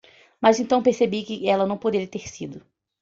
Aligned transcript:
Mas 0.41 0.59
então 0.59 0.81
percebi 0.81 1.23
que 1.23 1.47
ela 1.47 1.67
não 1.67 1.77
poderia 1.77 2.07
ter 2.07 2.27
sido. 2.27 2.65